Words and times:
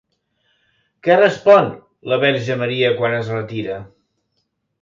Què 1.07 1.17
respon 1.19 1.69
la 2.13 2.19
Verge 2.25 2.57
Maria 2.65 2.91
quan 3.03 3.19
es 3.21 3.33
retira? 3.37 3.77